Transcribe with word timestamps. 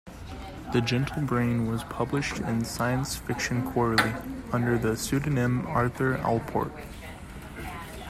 "The 0.73 0.81
Gentle 0.81 1.21
Brain" 1.25 1.67
was 1.69 1.83
published 1.83 2.39
in 2.39 2.65
"Science 2.65 3.15
Fiction 3.15 3.61
Quarterly" 3.71 4.15
under 4.51 4.75
the 4.79 4.97
pseudonym 4.97 5.63
Arthur 5.67 6.17
Allport. 6.23 6.71